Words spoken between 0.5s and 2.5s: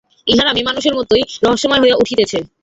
মেয়েমানুষের মতোই রহস্যময় হইয়া উঠিতেছে।